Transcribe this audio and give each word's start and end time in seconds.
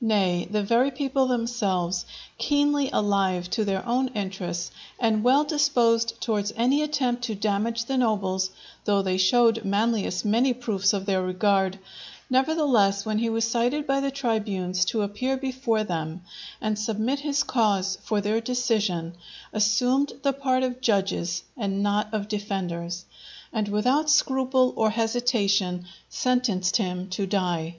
Nay 0.00 0.46
the 0.48 0.62
very 0.62 0.92
people 0.92 1.26
themselves, 1.26 2.06
keenly 2.38 2.90
alive 2.92 3.50
to 3.50 3.64
their 3.64 3.84
own 3.84 4.06
interests, 4.14 4.70
and 5.00 5.24
well 5.24 5.42
disposed 5.42 6.20
towards 6.20 6.52
any 6.54 6.80
attempt 6.84 7.24
to 7.24 7.34
damage 7.34 7.86
the 7.86 7.98
nobles, 7.98 8.50
though 8.84 9.02
they 9.02 9.16
showed 9.16 9.64
Manlius 9.64 10.24
many 10.24 10.52
proofs 10.54 10.92
of 10.92 11.06
their 11.06 11.22
regard, 11.24 11.80
nevertheless, 12.30 13.04
when 13.04 13.18
he 13.18 13.28
was 13.28 13.44
cited 13.46 13.84
by 13.84 13.98
the 13.98 14.12
tribunes 14.12 14.84
to 14.84 15.02
appear 15.02 15.36
before 15.36 15.82
them 15.82 16.22
and 16.60 16.78
submit 16.78 17.18
his 17.18 17.42
cause 17.42 17.98
for 18.04 18.20
their 18.20 18.40
decision, 18.40 19.16
assumed 19.52 20.12
the 20.22 20.32
part 20.32 20.62
of 20.62 20.80
judges 20.82 21.42
and 21.56 21.82
not 21.82 22.14
of 22.14 22.28
defenders, 22.28 23.06
and 23.52 23.66
without 23.66 24.08
scruple 24.08 24.72
or 24.76 24.90
hesitation 24.90 25.84
sentenced 26.08 26.76
him 26.76 27.10
to 27.10 27.26
die. 27.26 27.74